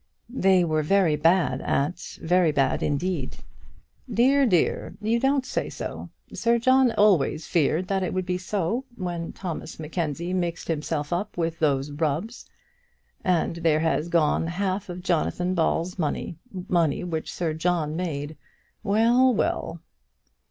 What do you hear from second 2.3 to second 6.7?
bad indeed." "Dear, dear; you don't say so. Sir